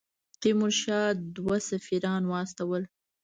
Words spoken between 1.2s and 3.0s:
دوه سفیران واستول.